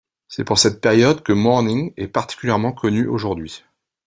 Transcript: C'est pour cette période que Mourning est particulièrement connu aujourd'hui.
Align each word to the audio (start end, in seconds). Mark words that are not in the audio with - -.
C'est 0.27 0.43
pour 0.43 0.57
cette 0.57 0.81
période 0.81 1.21
que 1.21 1.31
Mourning 1.31 1.93
est 1.95 2.07
particulièrement 2.07 2.71
connu 2.71 3.05
aujourd'hui. 3.07 3.63